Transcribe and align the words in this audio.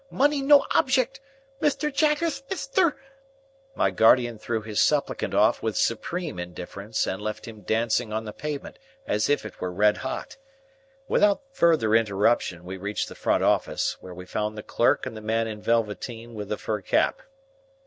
—money 0.09 0.41
no 0.41 0.65
object!—Mithter 0.71 1.91
Jaggerth—Mithter—!" 1.91 2.95
My 3.75 3.91
guardian 3.91 4.39
threw 4.39 4.63
his 4.63 4.81
supplicant 4.81 5.35
off 5.35 5.61
with 5.61 5.77
supreme 5.77 6.39
indifference, 6.39 7.05
and 7.05 7.21
left 7.21 7.47
him 7.47 7.61
dancing 7.61 8.11
on 8.11 8.25
the 8.25 8.33
pavement 8.33 8.79
as 9.05 9.29
if 9.29 9.45
it 9.45 9.61
were 9.61 9.71
red 9.71 9.97
hot. 9.97 10.37
Without 11.07 11.43
further 11.51 11.93
interruption, 11.93 12.65
we 12.65 12.77
reached 12.77 13.09
the 13.09 13.13
front 13.13 13.43
office, 13.43 13.97
where 14.01 14.15
we 14.15 14.25
found 14.25 14.57
the 14.57 14.63
clerk 14.63 15.05
and 15.05 15.15
the 15.15 15.21
man 15.21 15.45
in 15.45 15.61
velveteen 15.61 16.33
with 16.33 16.49
the 16.49 16.57
fur 16.57 16.81
cap. 16.81 17.21